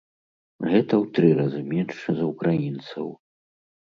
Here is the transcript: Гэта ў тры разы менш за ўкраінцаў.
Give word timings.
Гэта 0.69 0.79
ў 1.01 1.05
тры 1.17 1.27
разы 1.41 1.61
менш 1.73 1.95
за 2.19 2.23
ўкраінцаў. 2.31 3.07